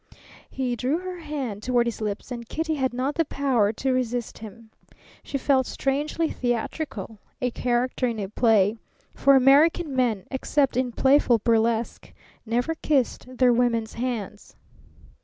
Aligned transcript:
He 0.49 0.75
drew 0.75 0.97
her 0.97 1.19
hand 1.19 1.61
toward 1.61 1.85
his 1.85 2.01
lips, 2.01 2.31
and 2.31 2.49
Kitty 2.49 2.73
had 2.73 2.91
not 2.91 3.13
the 3.13 3.23
power 3.25 3.71
to 3.73 3.93
resist 3.93 4.39
him. 4.39 4.71
She 5.21 5.37
felt 5.37 5.67
strangely 5.67 6.27
theatrical, 6.31 7.19
a 7.39 7.51
character 7.51 8.07
in 8.07 8.17
a 8.17 8.27
play; 8.27 8.77
for 9.13 9.35
American 9.35 9.95
men, 9.95 10.25
except 10.31 10.75
in 10.75 10.91
playful 10.91 11.37
burlesque, 11.37 12.13
never 12.47 12.73
kissed 12.73 13.37
their 13.37 13.53
women's 13.53 13.93
hands. 13.93 14.55